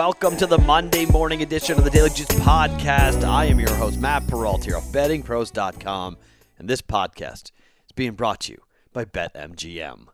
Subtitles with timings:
[0.00, 3.22] Welcome to the Monday morning edition of the Daily Juice Podcast.
[3.22, 6.16] I am your host, Matt Perrault here of bettingpros.com,
[6.58, 7.50] and this podcast
[7.84, 8.62] is being brought to you
[8.94, 10.06] by BetMGM.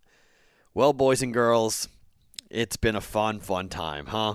[0.74, 1.88] Well, boys and girls,
[2.50, 4.34] it's been a fun, fun time, huh?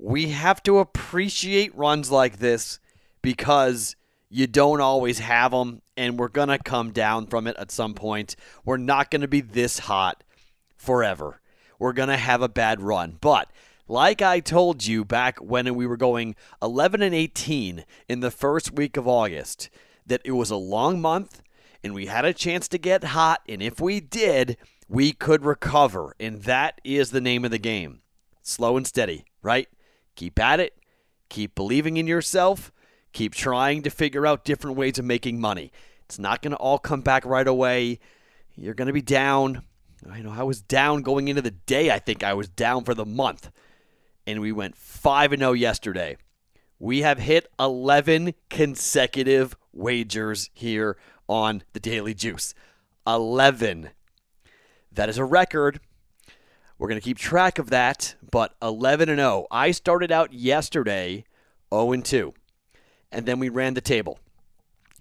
[0.00, 2.80] We have to appreciate runs like this
[3.22, 3.94] because
[4.28, 7.94] you don't always have them, and we're going to come down from it at some
[7.94, 8.34] point.
[8.64, 10.24] We're not going to be this hot
[10.76, 11.40] forever.
[11.78, 13.18] We're going to have a bad run.
[13.20, 13.48] But
[13.88, 18.72] like I told you back when we were going 11 and 18 in the first
[18.72, 19.70] week of August,
[20.06, 21.42] that it was a long month
[21.84, 23.42] and we had a chance to get hot.
[23.48, 24.56] And if we did,
[24.88, 26.16] we could recover.
[26.18, 28.00] And that is the name of the game
[28.42, 29.68] slow and steady, right?
[30.14, 30.74] Keep at it,
[31.28, 32.72] keep believing in yourself,
[33.12, 35.72] keep trying to figure out different ways of making money.
[36.04, 37.98] It's not going to all come back right away.
[38.54, 39.62] You're going to be down.
[40.08, 41.90] I know I was down going into the day.
[41.90, 43.50] I think I was down for the month
[44.26, 46.16] and we went 5 and 0 yesterday.
[46.78, 50.96] We have hit 11 consecutive wagers here
[51.28, 52.54] on the Daily Juice.
[53.06, 53.90] 11.
[54.92, 55.80] That is a record.
[56.78, 59.46] We're going to keep track of that, but 11 and 0.
[59.50, 61.24] I started out yesterday
[61.72, 62.34] 0 and 2,
[63.10, 64.18] and then we ran the table.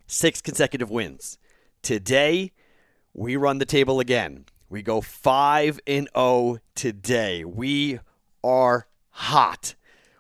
[0.08, 1.38] Six consecutive wins.
[1.82, 2.52] Today,
[3.14, 4.46] we run the table again.
[4.70, 7.44] We go 5 and 0 today.
[7.44, 8.00] We
[8.44, 9.76] are hot.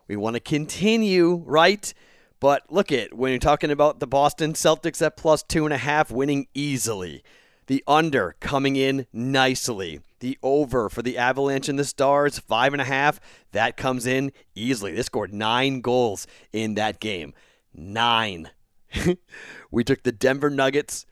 [0.07, 1.93] We want to continue, right?
[2.39, 5.77] But look at when you're talking about the Boston Celtics at plus two and a
[5.77, 7.23] half, winning easily.
[7.67, 9.99] The under coming in nicely.
[10.19, 13.19] The over for the Avalanche and the Stars, five and a half,
[13.51, 14.93] that comes in easily.
[14.93, 17.33] They scored nine goals in that game.
[17.73, 18.49] Nine.
[19.71, 21.05] we took the Denver Nuggets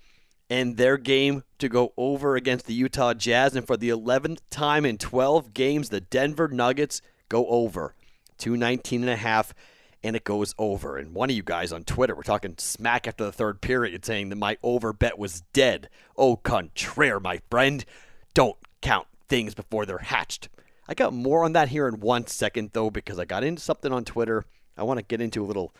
[0.50, 3.56] and their game to go over against the Utah Jazz.
[3.56, 7.02] And for the 11th time in 12 games, the Denver Nuggets
[7.34, 7.96] go over.
[8.38, 9.54] 219 and a half
[10.04, 10.98] and it goes over.
[10.98, 14.30] And one of you guys on Twitter were talking smack after the third period saying
[14.30, 15.90] that my over bet was dead.
[16.18, 17.84] Oh, contraire, my friend.
[18.34, 20.50] Don't count things before they're hatched.
[20.88, 23.94] I got more on that here in one second, though, because I got into something
[23.94, 24.46] on Twitter.
[24.78, 25.74] I want to get into a little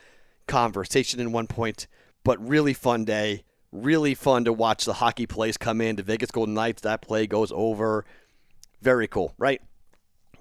[0.48, 1.88] conversation in one point,
[2.24, 3.44] but really fun day.
[3.72, 5.98] Really fun to watch the hockey plays come in.
[5.98, 8.06] The Vegas Golden Knights, that play goes over.
[8.82, 9.62] Very cool, right?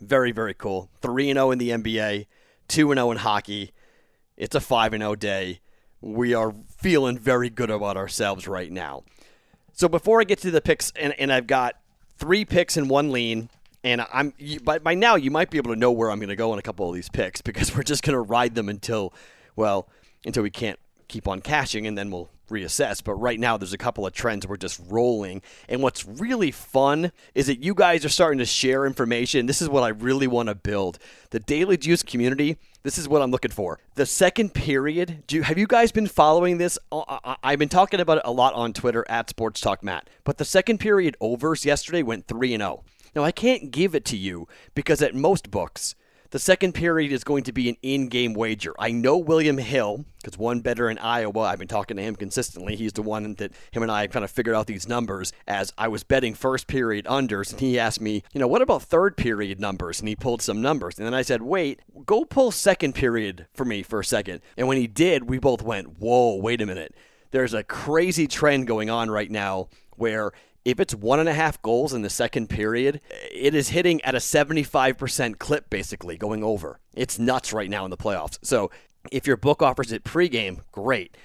[0.03, 0.91] Very, very cool.
[1.01, 2.27] 3 0 in the NBA,
[2.69, 3.73] 2 0 in hockey.
[4.37, 5.61] It's a 5 0 day.
[6.01, 9.05] We are feeling very good about ourselves right now.
[9.73, 11.77] So before I get to the picks, and, and I've got
[12.19, 13.49] three picks in one lean,
[13.85, 16.37] and I'm by, by now you might be able to know where I'm going to
[16.37, 19.15] go on a couple of these picks because we're just going to ride them until,
[19.55, 19.89] well,
[20.25, 23.03] until we can't keep on cashing, and then we'll reassess.
[23.03, 25.43] But right now, there's a couple of trends we're just rolling.
[25.69, 29.47] And what's really fun is that you guys are starting to share information.
[29.47, 30.99] This is what I really want to build.
[31.31, 33.79] The Daily Juice community, this is what I'm looking for.
[33.95, 36.79] The second period, do, have you guys been following this?
[36.91, 40.09] Uh, I've been talking about it a lot on Twitter at Sports Talk Matt.
[40.25, 42.85] But the second period overs yesterday went 3 and 0.
[43.15, 45.95] Now, I can't give it to you because at most books,
[46.33, 48.75] the second period is going to be an in game wager.
[48.79, 52.75] I know William Hill, because one better in Iowa, I've been talking to him consistently.
[52.75, 55.89] He's the one that him and I kind of figured out these numbers as I
[55.89, 57.53] was betting first period unders.
[57.53, 60.01] And he asked me, you know, what about third period numbers?
[60.01, 60.99] And he pulled some numbers.
[60.99, 64.41] And then I said, wait, go pull second period for me for a second.
[64.57, 66.95] And when he did, we both went, whoa, wait a minute.
[67.31, 70.33] There's a crazy trend going on right now where
[70.65, 73.01] if it's one and a half goals in the second period,
[73.31, 76.79] it is hitting at a 75% clip, basically, going over.
[76.95, 78.39] It's nuts right now in the playoffs.
[78.43, 78.71] So
[79.11, 81.17] if your book offers it pregame, great.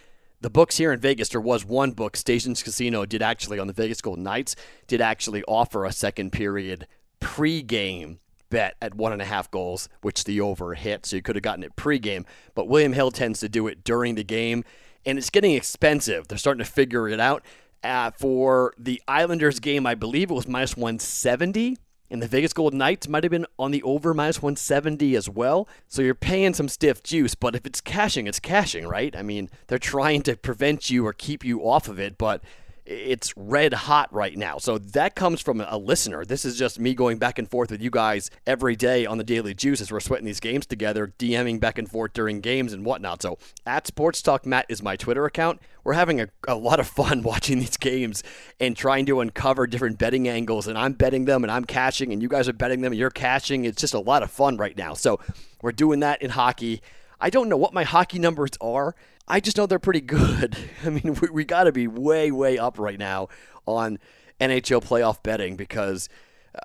[0.41, 3.73] The books here in Vegas, there was one book, Stations Casino did actually, on the
[3.73, 4.55] Vegas Golden Knights,
[4.87, 6.87] did actually offer a second period
[7.19, 8.17] pregame
[8.49, 11.05] bet at one and a half goals, which the over hit.
[11.05, 12.25] So you could have gotten it pregame.
[12.55, 14.63] But William Hill tends to do it during the game,
[15.05, 16.27] and it's getting expensive.
[16.27, 17.43] They're starting to figure it out.
[17.83, 21.77] Uh, for the Islanders game, I believe it was minus 170.
[22.09, 25.67] And the Vegas Golden Knights might have been on the over minus 170 as well.
[25.87, 29.13] So you're paying some stiff juice, but if it's cashing, it's cashing, right?
[29.15, 32.41] I mean, they're trying to prevent you or keep you off of it, but
[32.87, 34.57] it's red hot right now.
[34.57, 36.23] So that comes from a listener.
[36.23, 39.25] This is just me going back and forth with you guys every day on the
[39.25, 42.85] Daily Juice as we're sweating these games together, DMing back and forth during games and
[42.85, 43.21] whatnot.
[43.21, 45.59] So at Sports Talk Matt is my Twitter account.
[45.83, 48.23] We're having a, a lot of fun watching these games
[48.59, 50.67] and trying to uncover different betting angles.
[50.67, 53.09] And I'm betting them and I'm cashing, and you guys are betting them and you're
[53.09, 53.65] cashing.
[53.65, 54.93] It's just a lot of fun right now.
[54.93, 55.19] So
[55.61, 56.81] we're doing that in hockey.
[57.19, 58.95] I don't know what my hockey numbers are.
[59.27, 60.57] I just know they're pretty good.
[60.85, 63.27] I mean, we, we got to be way, way up right now
[63.65, 63.99] on
[64.39, 66.09] NHL playoff betting because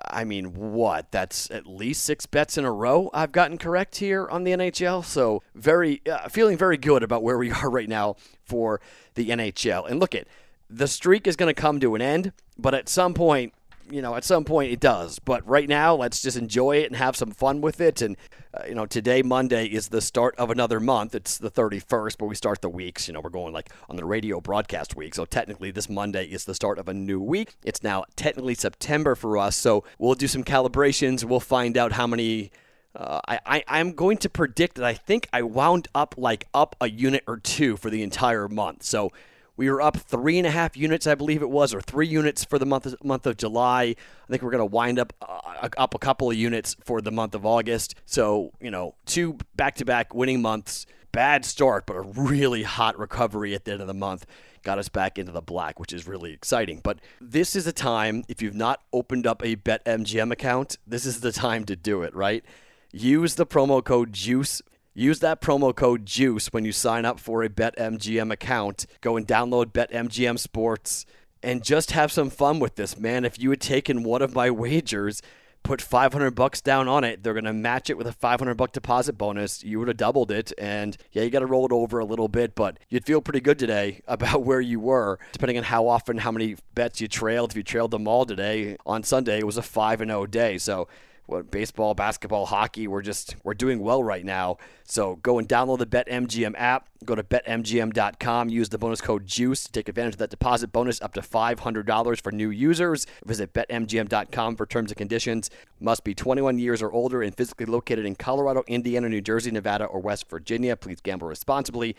[0.09, 1.11] I mean, what?
[1.11, 5.03] That's at least six bets in a row I've gotten correct here on the NHL.
[5.03, 8.81] So, very uh, feeling very good about where we are right now for
[9.15, 9.89] the NHL.
[9.89, 10.27] And look at
[10.69, 13.53] the streak is going to come to an end, but at some point,
[13.89, 15.19] you know, at some point it does.
[15.19, 18.01] But right now, let's just enjoy it and have some fun with it.
[18.01, 18.17] And,
[18.53, 21.15] uh, you know, today, Monday, is the start of another month.
[21.15, 23.07] It's the 31st, but we start the weeks.
[23.07, 25.15] You know, we're going like on the radio broadcast week.
[25.15, 27.55] So technically, this Monday is the start of a new week.
[27.63, 29.55] It's now technically September for us.
[29.55, 31.23] So we'll do some calibrations.
[31.23, 32.51] We'll find out how many.
[32.95, 36.75] Uh, I, I, am going to predict that I think I wound up like up
[36.79, 38.83] a unit or two for the entire month.
[38.83, 39.11] So
[39.55, 42.43] we were up three and a half units, I believe it was, or three units
[42.43, 43.83] for the month of, month of July.
[43.83, 43.95] I
[44.29, 47.35] think we're going to wind up uh, up a couple of units for the month
[47.35, 47.95] of August.
[48.05, 50.85] So you know, two back-to-back winning months.
[51.11, 54.25] Bad start, but a really hot recovery at the end of the month
[54.63, 56.79] got us back into the black, which is really exciting.
[56.81, 61.19] But this is a time, if you've not opened up a BetMGM account, this is
[61.19, 62.43] the time to do it, right?
[62.91, 64.63] Use the promo code JUICE
[64.95, 68.85] Use that promo code JUICE when you sign up for a BetMGM account.
[69.01, 71.07] Go and download BetMGM Sports
[71.41, 73.25] and just have some fun with this, man.
[73.25, 75.23] If you had taken one of my wagers,
[75.63, 78.71] put 500 bucks down on it, they're going to match it with a 500 buck
[78.71, 79.63] deposit bonus.
[79.63, 82.27] You would have doubled it and yeah, you got to roll it over a little
[82.27, 86.19] bit, but you'd feel pretty good today about where you were depending on how often
[86.19, 87.49] how many bets you trailed.
[87.49, 90.59] If you trailed them all today on Sunday, it was a 5 and 0 day.
[90.59, 90.87] So
[91.25, 94.57] what baseball, basketball, hockey, we're just we're doing well right now.
[94.83, 96.89] So go and download the BetMGM app.
[97.05, 98.49] Go to betmgm.com.
[98.49, 102.21] Use the bonus code JUICE to take advantage of that deposit bonus up to $500
[102.21, 103.05] for new users.
[103.25, 105.49] Visit betmgm.com for terms and conditions.
[105.79, 109.85] Must be 21 years or older and physically located in Colorado, Indiana, New Jersey, Nevada,
[109.85, 110.75] or West Virginia.
[110.75, 111.95] Please gamble responsibly.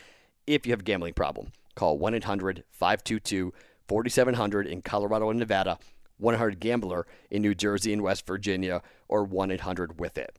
[0.46, 5.78] If you have a gambling problem, call 1-800-522-4700 in Colorado and Nevada
[6.18, 10.36] 100 Gambler in New Jersey and West Virginia, or 1 800 with it.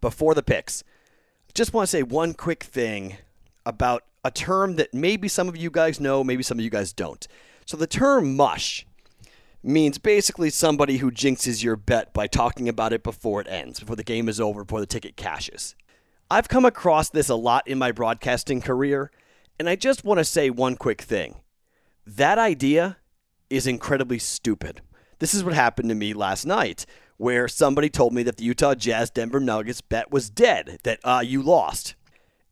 [0.00, 0.84] Before the picks,
[1.54, 3.16] just want to say one quick thing
[3.66, 6.92] about a term that maybe some of you guys know, maybe some of you guys
[6.92, 7.26] don't.
[7.66, 8.86] So the term mush
[9.62, 13.96] means basically somebody who jinxes your bet by talking about it before it ends, before
[13.96, 15.74] the game is over, before the ticket cashes.
[16.30, 19.10] I've come across this a lot in my broadcasting career,
[19.58, 21.40] and I just want to say one quick thing.
[22.06, 22.96] That idea
[23.50, 24.80] is incredibly stupid.
[25.22, 26.84] This is what happened to me last night,
[27.16, 31.22] where somebody told me that the Utah Jazz Denver Nuggets bet was dead, that uh,
[31.24, 31.94] you lost.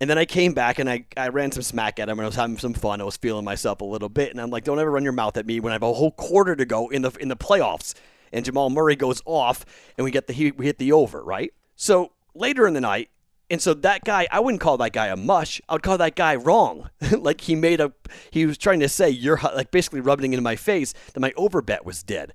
[0.00, 2.28] And then I came back and I, I ran some smack at him and I
[2.28, 3.00] was having some fun.
[3.00, 4.31] I was feeling myself a little bit.
[4.31, 6.12] And I'm like, don't ever run your mouth at me when I have a whole
[6.12, 7.93] quarter to go in the in the playoffs.
[8.32, 9.67] And Jamal Murray goes off
[9.99, 11.52] and we get the we hit the over, right?
[11.75, 13.11] So later in the night,
[13.50, 15.61] and so that guy, I wouldn't call that guy a mush.
[15.69, 16.88] I would call that guy wrong.
[17.19, 17.93] like he made a,
[18.31, 21.32] he was trying to say you're like basically rubbing it in my face that my
[21.37, 22.32] over bet was dead.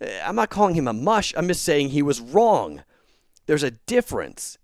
[0.00, 1.34] Uh, I'm not calling him a mush.
[1.36, 2.82] I'm just saying he was wrong.
[3.46, 4.58] There's a difference.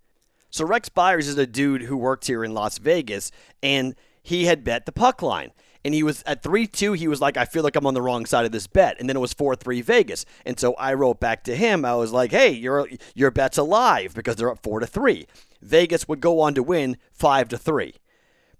[0.49, 4.63] So Rex Byers is a dude who worked here in Las Vegas, and he had
[4.63, 5.51] bet the puck line.
[5.83, 8.01] And he was at 3 2, he was like, I feel like I'm on the
[8.01, 8.97] wrong side of this bet.
[8.99, 10.25] And then it was 4 3 Vegas.
[10.43, 14.15] And so I wrote back to him, I was like, hey, your, your bet's alive
[14.15, 15.27] because they're up 4 to 3.
[15.61, 17.93] Vegas would go on to win 5 to 3.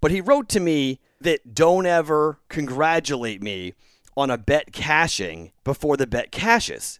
[0.01, 3.73] But he wrote to me that don't ever congratulate me
[4.17, 6.99] on a bet cashing before the bet cashes.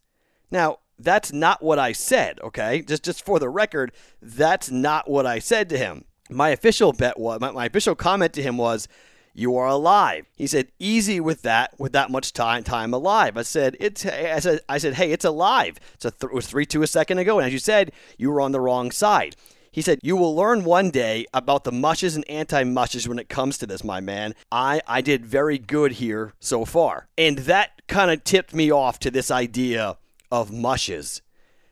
[0.52, 2.82] Now, that's not what I said, okay?
[2.82, 3.92] Just just for the record,
[4.22, 6.06] that's not what I said to him.
[6.30, 8.88] My official bet was my, my official comment to him was
[9.34, 10.26] you are alive.
[10.38, 14.40] He said, "Easy with that, with that much time time alive." I said, "It's." I
[14.40, 17.38] said, "I said, hey, it's alive." So th- it was three two a second ago,
[17.38, 19.36] and as you said, you were on the wrong side.
[19.76, 23.28] He said, You will learn one day about the mushes and anti mushes when it
[23.28, 24.34] comes to this, my man.
[24.50, 27.10] I, I did very good here so far.
[27.18, 29.98] And that kind of tipped me off to this idea
[30.32, 31.22] of mushes.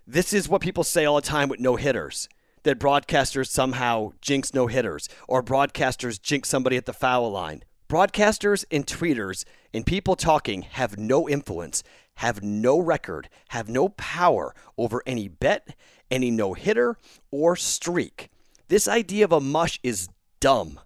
[0.05, 2.27] This is what people say all the time with no hitters
[2.63, 7.63] that broadcasters somehow jinx no hitters or broadcasters jinx somebody at the foul line.
[7.88, 11.83] Broadcasters and tweeters and people talking have no influence,
[12.15, 15.74] have no record, have no power over any bet,
[16.13, 16.96] any no hitter,
[17.32, 18.29] or streak.
[18.67, 20.08] This idea of a mush is
[20.39, 20.79] dumb.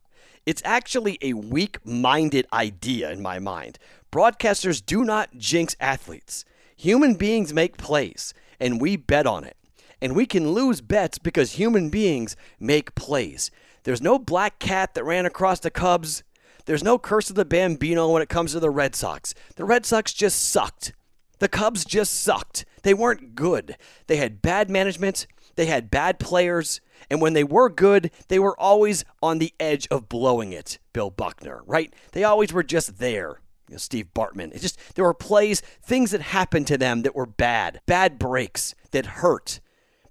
[0.46, 3.77] It's actually a weak minded idea in my mind.
[4.12, 6.46] Broadcasters do not jinx athletes.
[6.77, 9.57] Human beings make plays, and we bet on it.
[10.01, 13.51] And we can lose bets because human beings make plays.
[13.84, 16.24] There's no black cat that ran across the Cubs.
[16.65, 19.34] There's no curse of the Bambino when it comes to the Red Sox.
[19.55, 20.93] The Red Sox just sucked.
[21.39, 22.65] The Cubs just sucked.
[22.88, 23.75] They weren't good.
[24.08, 25.27] They had bad management,
[25.58, 26.79] they had bad players,
[27.10, 31.10] and when they were good, they were always on the edge of blowing it, Bill
[31.10, 31.94] Buckner, right?
[32.13, 33.41] They always were just there.
[33.67, 34.53] you know, Steve Bartman.
[34.53, 38.74] It's just there were plays, things that happened to them that were bad, bad breaks
[38.91, 39.60] that hurt.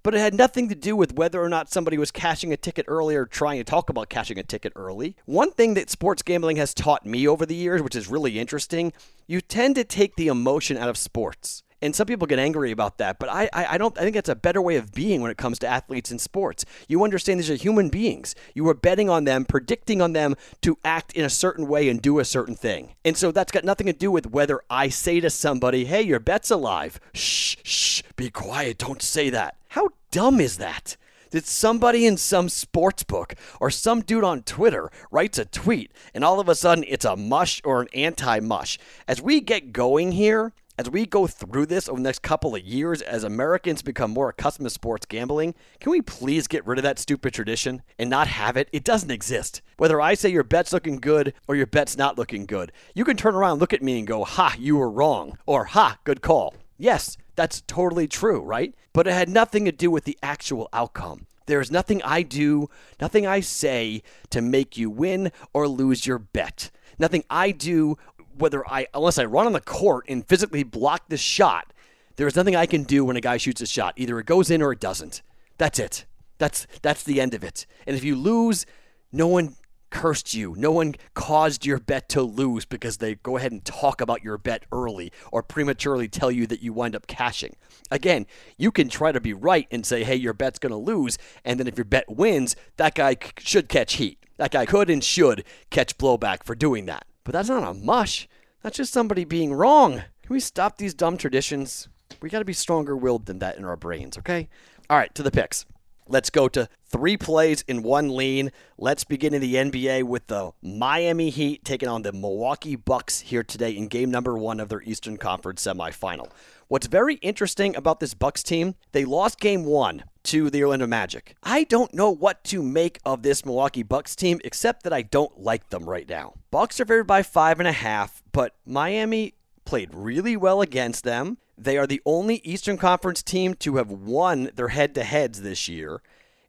[0.03, 2.85] But it had nothing to do with whether or not somebody was cashing a ticket
[2.87, 5.15] early or trying to talk about cashing a ticket early.
[5.25, 8.93] One thing that sports gambling has taught me over the years, which is really interesting,
[9.25, 11.63] you tend to take the emotion out of sports.
[11.81, 13.95] And some people get angry about that, but I, I, I, don't.
[13.99, 16.65] I think that's a better way of being when it comes to athletes in sports.
[16.87, 18.33] You understand these are human beings.
[18.55, 22.01] You are betting on them, predicting on them to act in a certain way and
[22.01, 22.95] do a certain thing.
[23.05, 26.19] And so that's got nothing to do with whether I say to somebody, "Hey, your
[26.19, 28.79] bet's alive." Shh, shh, be quiet.
[28.79, 29.57] Don't say that.
[29.69, 30.97] How dumb is that?
[31.31, 36.23] that somebody in some sports book or some dude on Twitter writes a tweet and
[36.23, 38.79] all of a sudden it's a mush or an anti mush.
[39.07, 42.61] As we get going here, as we go through this over the next couple of
[42.61, 46.83] years, as Americans become more accustomed to sports gambling, can we please get rid of
[46.83, 48.69] that stupid tradition and not have it?
[48.71, 49.63] It doesn't exist.
[49.77, 53.17] Whether I say your bet's looking good or your bet's not looking good, you can
[53.17, 56.53] turn around, look at me, and go, Ha, you were wrong, or Ha, good call.
[56.77, 58.75] Yes, that's totally true, right?
[58.93, 61.25] But it had nothing to do with the actual outcome.
[61.47, 62.69] There is nothing I do,
[63.01, 66.69] nothing I say to make you win or lose your bet.
[66.99, 67.97] Nothing I do
[68.39, 71.73] whether I unless I run on the court and physically block the shot,
[72.15, 73.93] there is nothing I can do when a guy shoots a shot.
[73.97, 75.21] Either it goes in or it doesn't.
[75.57, 76.05] That's it.
[76.37, 77.65] That's that's the end of it.
[77.85, 78.65] And if you lose,
[79.11, 79.55] no one
[79.89, 80.53] cursed you.
[80.57, 84.37] No one caused your bet to lose because they go ahead and talk about your
[84.37, 87.55] bet early or prematurely tell you that you wind up cashing.
[87.89, 88.25] Again,
[88.57, 91.17] you can try to be right and say, hey, your bet's going to lose.
[91.45, 94.25] And then if your bet wins, that guy should catch heat.
[94.37, 97.07] That guy could and should catch blowback for doing that.
[97.27, 98.29] But that's not a mush.
[98.63, 99.95] That's just somebody being wrong.
[99.95, 101.89] Can we stop these dumb traditions?
[102.21, 104.47] We got to be stronger willed than that in our brains, okay?
[104.89, 105.65] All right, to the picks.
[106.09, 108.51] Let's go to three plays in one lean.
[108.77, 113.43] Let's begin in the NBA with the Miami Heat taking on the Milwaukee Bucks here
[113.43, 116.31] today in game number one of their Eastern Conference semifinal.
[116.69, 121.35] What's very interesting about this Bucks team, they lost game one to the Orlando Magic.
[121.43, 125.39] I don't know what to make of this Milwaukee Bucks team, except that I don't
[125.39, 126.33] like them right now.
[126.51, 129.33] Bucks are favored by five and a half, but Miami
[129.67, 131.37] played really well against them.
[131.57, 135.67] They are the only Eastern Conference team to have won their head to heads this
[135.67, 136.01] year.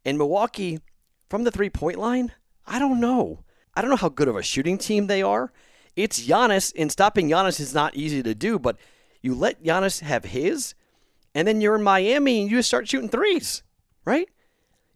[0.04, 0.80] And Milwaukee,
[1.28, 2.32] from the three point line,
[2.66, 3.44] I don't know.
[3.74, 5.52] I don't know how good of a shooting team they are.
[5.96, 8.76] It's Giannis, and stopping Giannis is not easy to do, but
[9.20, 10.74] you let Giannis have his,
[11.34, 13.62] and then you're in Miami and you start shooting threes,
[14.04, 14.28] right?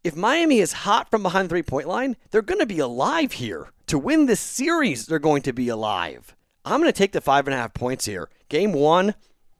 [0.04, 3.32] If Miami is hot from behind the three point line, they're going to be alive
[3.32, 3.70] here.
[3.88, 6.36] To win this series, they're going to be alive.
[6.64, 8.28] I'm going to take the five and a half points here.
[8.48, 9.14] Game one,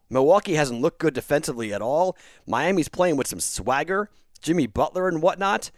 [0.09, 2.17] Milwaukee hasn't looked good defensively at all.
[2.47, 4.09] Miami's playing with some swagger,
[4.41, 5.71] Jimmy Butler and whatnot.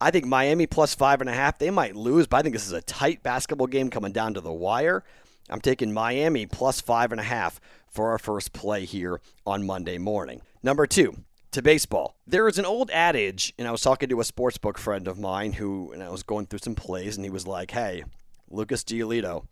[0.00, 2.66] I think Miami plus five and a half, they might lose, but I think this
[2.66, 5.04] is a tight basketball game coming down to the wire.
[5.50, 7.60] I'm taking Miami plus five and a half
[7.90, 10.40] for our first play here on Monday morning.
[10.62, 12.16] Number two, to baseball.
[12.26, 15.54] There is an old adage, and I was talking to a sportsbook friend of mine
[15.54, 18.04] who, and I was going through some plays, and he was like, hey,
[18.48, 19.46] Lucas Giolito,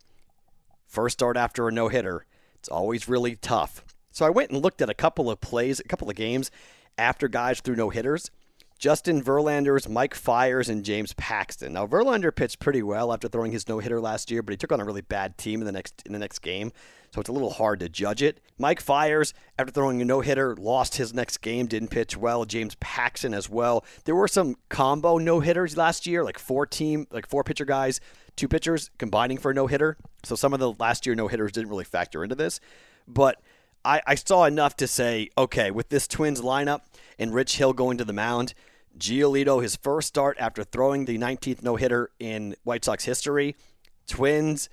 [0.88, 2.26] first start after a no hitter,
[2.56, 3.84] it's always really tough.
[4.10, 6.50] So I went and looked at a couple of plays, a couple of games
[6.96, 8.30] after guys threw no hitters.
[8.78, 11.72] Justin Verlander's, Mike Fiers, and James Paxton.
[11.72, 14.70] Now Verlander pitched pretty well after throwing his no hitter last year, but he took
[14.70, 16.72] on a really bad team in the next in the next game,
[17.10, 18.40] so it's a little hard to judge it.
[18.56, 22.44] Mike Fiers, after throwing a no hitter, lost his next game, didn't pitch well.
[22.44, 23.84] James Paxton as well.
[24.04, 28.00] There were some combo no hitters last year, like four team, like four pitcher guys,
[28.38, 29.96] two pitchers combining for a no hitter.
[30.22, 32.60] So some of the last year no hitters didn't really factor into this,
[33.06, 33.40] but
[33.84, 36.80] I, I saw enough to say, okay, with this Twins lineup
[37.18, 38.54] and Rich Hill going to the mound,
[38.98, 43.54] Giolito, his first start after throwing the 19th no hitter in White Sox history.
[44.06, 44.68] Twins,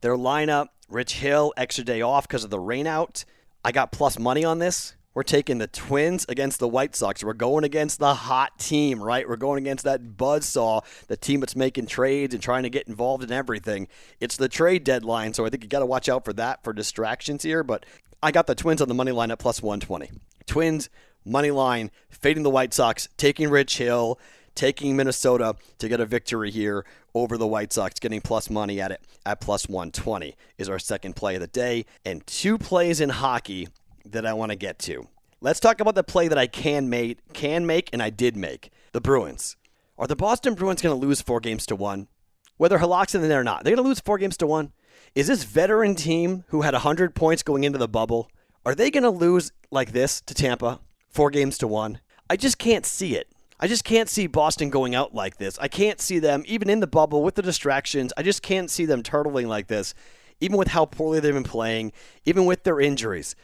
[0.00, 3.24] their lineup, Rich Hill, extra day off because of the rainout.
[3.64, 4.94] I got plus money on this.
[5.14, 7.22] We're taking the Twins against the White Sox.
[7.22, 9.28] We're going against the hot team, right?
[9.28, 13.22] We're going against that buzzsaw, the team that's making trades and trying to get involved
[13.22, 13.88] in everything.
[14.20, 16.72] It's the trade deadline, so I think you got to watch out for that for
[16.72, 17.62] distractions here.
[17.62, 17.84] But
[18.22, 20.10] I got the Twins on the money line at plus 120.
[20.46, 20.88] Twins,
[21.24, 24.18] money line, fading the White Sox, taking Rich Hill,
[24.54, 28.90] taking Minnesota to get a victory here over the White Sox, getting plus money at
[28.90, 31.84] it at plus 120 is our second play of the day.
[32.04, 33.68] And two plays in hockey
[34.04, 35.08] that I want to get to.
[35.40, 38.70] Let's talk about the play that I can make, can make, and I did make.
[38.92, 39.56] The Bruins.
[39.98, 42.08] Are the Boston Bruins going to lose four games to one?
[42.56, 44.72] Whether Halak's in there or not, they're going to lose four games to one.
[45.14, 48.30] Is this veteran team who had 100 points going into the bubble,
[48.64, 52.00] are they going to lose like this to Tampa, four games to one?
[52.30, 53.28] I just can't see it.
[53.58, 55.58] I just can't see Boston going out like this.
[55.58, 58.86] I can't see them, even in the bubble with the distractions, I just can't see
[58.86, 59.94] them turtling like this
[60.42, 61.92] even with how poorly they've been playing,
[62.24, 63.36] even with their injuries.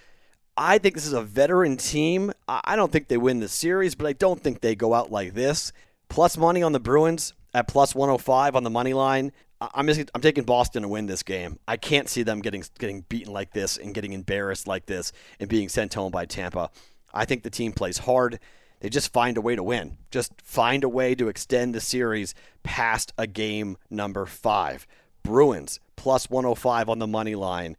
[0.61, 2.33] I think this is a veteran team.
[2.49, 5.35] I don't think they win the series, but I don't think they go out like
[5.35, 5.73] this.
[6.09, 9.31] Plus money on the Bruins at plus 105 on the money line.
[9.61, 11.61] I'm just, I'm taking Boston to win this game.
[11.69, 15.49] I can't see them getting getting beaten like this and getting embarrassed like this and
[15.49, 16.71] being sent home by Tampa.
[17.15, 18.41] I think the team plays hard.
[18.81, 19.99] They just find a way to win.
[20.11, 22.35] Just find a way to extend the series
[22.65, 24.89] past a game number 5.
[25.23, 27.77] Bruins plus 105 on the money line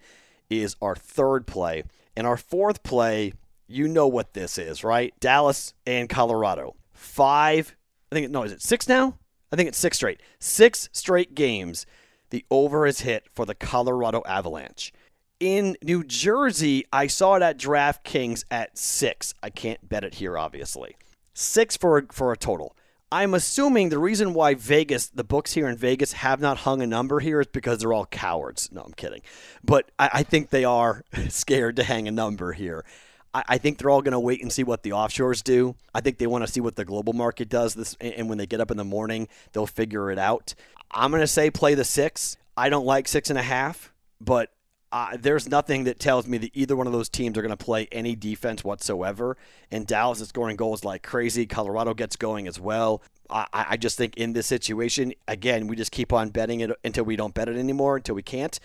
[0.50, 1.84] is our third play.
[2.20, 3.32] And our fourth play,
[3.66, 5.14] you know what this is, right?
[5.22, 6.76] Dallas and Colorado.
[6.92, 7.78] Five,
[8.12, 9.18] I think, no, is it six now?
[9.54, 10.20] I think it's six straight.
[10.38, 11.86] Six straight games,
[12.30, 14.92] the over is hit for the Colorado Avalanche.
[15.40, 19.34] In New Jersey, I saw it at DraftKings at six.
[19.42, 20.98] I can't bet it here, obviously.
[21.34, 22.76] Six for, for a total.
[23.12, 26.88] I'm assuming the reason why Vegas, the books here in Vegas, have not hung a
[26.88, 28.70] number here is because they're all cowards.
[28.72, 29.22] No, I'm kidding.
[29.63, 32.86] But I, I think they are scared to hang a number here.
[33.34, 35.75] I, I think they're all going to wait and see what the offshores do.
[35.94, 37.74] I think they want to see what the global market does.
[37.74, 40.54] This, and when they get up in the morning, they'll figure it out.
[40.92, 42.38] I'm going to say play the six.
[42.56, 44.51] I don't like six and a half, but
[44.91, 47.58] uh, there's nothing that tells me that either one of those teams are going to
[47.58, 49.38] play any defense whatsoever.
[49.69, 51.46] And Dallas is scoring goals like crazy.
[51.46, 53.03] Colorado gets going as well.
[53.29, 57.03] I, I just think in this situation, again, we just keep on betting it until
[57.03, 58.60] we don't bet it anymore, until we can't.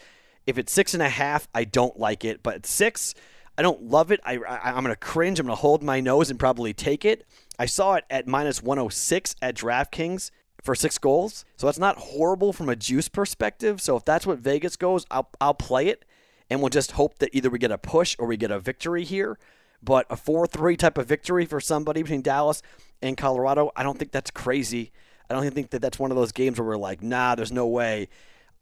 [0.47, 2.43] If it's six and a half, I don't like it.
[2.43, 3.15] But six,
[3.59, 4.21] I don't love it.
[4.25, 5.39] I, I, I'm going to cringe.
[5.39, 7.27] I'm going to hold my nose and probably take it.
[7.59, 10.31] I saw it at minus 106 at DraftKings
[10.63, 11.45] for six goals.
[11.59, 13.83] So that's not horrible from a juice perspective.
[13.83, 16.07] So if that's what Vegas goes, I'll, I'll play it
[16.51, 19.05] and we'll just hope that either we get a push or we get a victory
[19.05, 19.39] here.
[19.83, 22.63] But a 4 3 type of victory for somebody between Dallas
[23.03, 24.93] and Colorado, I don't think that's crazy.
[25.29, 27.67] I don't think that that's one of those games where we're like, nah, there's no
[27.67, 28.09] way.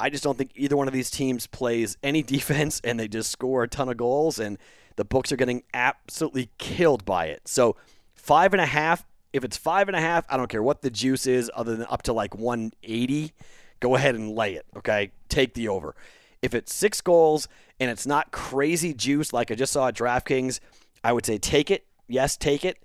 [0.01, 3.31] I just don't think either one of these teams plays any defense and they just
[3.31, 4.59] score a ton of goals, and
[4.97, 7.47] the books are getting absolutely killed by it.
[7.47, 7.77] So,
[8.15, 9.05] five and a half.
[9.33, 11.87] If it's five and a half, I don't care what the juice is, other than
[11.89, 13.33] up to like 180.
[13.81, 14.67] Go ahead and lay it.
[14.77, 15.95] Okay, take the over.
[16.43, 17.49] If it's six goals
[17.83, 20.61] and it's not crazy juice like I just saw at DraftKings,
[21.03, 21.85] I would say take it.
[22.07, 22.79] Yes, take it.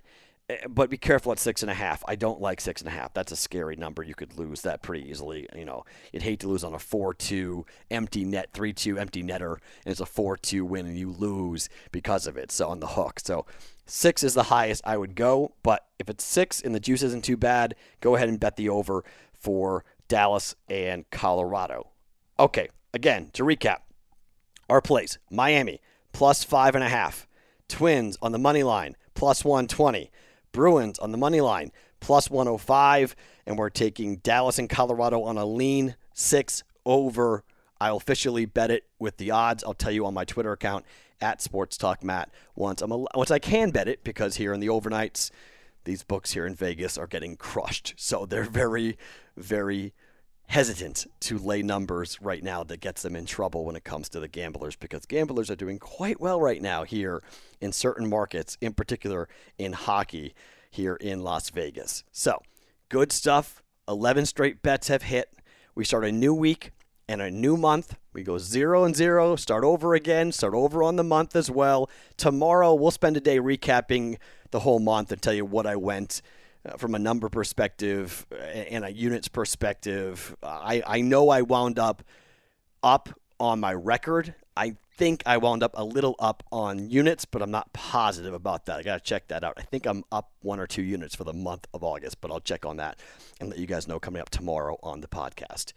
[0.48, 2.02] Eh, but be careful at six and a half.
[2.08, 3.14] I don't like six and a half.
[3.14, 4.02] That's a scary number.
[4.02, 5.46] You could lose that pretty easily.
[5.54, 9.52] You know, you'd hate to lose on a four-two empty net, three-two empty netter,
[9.84, 12.50] and it's a four-two win, and you lose because of it.
[12.50, 13.20] So on the hook.
[13.20, 13.46] So
[13.86, 15.54] six is the highest I would go.
[15.62, 18.68] But if it's six and the juice isn't too bad, go ahead and bet the
[18.68, 21.90] over for Dallas and Colorado.
[22.40, 23.78] Okay, Again, to recap,
[24.68, 25.80] our plays Miami
[26.12, 27.26] plus five and a half,
[27.68, 30.10] Twins on the money line plus 120,
[30.52, 35.44] Bruins on the money line plus 105, and we're taking Dallas and Colorado on a
[35.44, 37.44] lean six over.
[37.80, 39.64] I'll officially bet it with the odds.
[39.64, 40.84] I'll tell you on my Twitter account
[41.20, 44.60] at Sports Talk Matt once I'm a, once I can bet it because here in
[44.60, 45.30] the overnights,
[45.84, 47.94] these books here in Vegas are getting crushed.
[47.96, 48.98] So they're very,
[49.36, 49.94] very
[50.48, 54.18] hesitant to lay numbers right now that gets them in trouble when it comes to
[54.18, 57.22] the gamblers because gamblers are doing quite well right now here
[57.60, 60.34] in certain markets, in particular in hockey
[60.70, 62.02] here in Las Vegas.
[62.12, 62.42] So,
[62.88, 63.62] good stuff.
[63.86, 65.34] 11 straight bets have hit.
[65.74, 66.72] We start a new week
[67.08, 67.96] and a new month.
[68.14, 71.90] We go zero and zero, start over again, start over on the month as well.
[72.16, 74.18] Tomorrow, we'll spend a day recapping
[74.50, 76.22] the whole month and tell you what I went
[76.64, 80.36] uh, from a number perspective and a units perspective.
[80.42, 82.02] I, I know I wound up
[82.82, 83.08] up
[83.40, 84.34] on my record.
[84.56, 88.66] I think I wound up a little up on units, but I'm not positive about
[88.66, 88.80] that.
[88.80, 89.54] I got to check that out.
[89.56, 92.40] I think I'm up one or two units for the month of August, but I'll
[92.40, 92.98] check on that
[93.40, 95.72] and let you guys know coming up tomorrow on the podcast.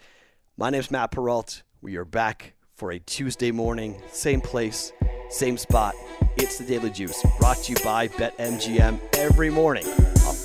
[0.57, 1.61] My name is Matt Perrault.
[1.81, 4.91] We are back for a Tuesday morning, same place,
[5.29, 5.93] same spot.
[6.37, 9.85] It's the Daily Juice, brought to you by BetMGM every morning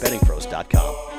[0.01, 1.16] bettingpros.com.